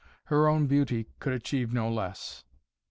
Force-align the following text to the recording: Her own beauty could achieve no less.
Her 0.23 0.47
own 0.47 0.65
beauty 0.65 1.05
could 1.19 1.31
achieve 1.33 1.71
no 1.71 1.87
less. 1.87 2.43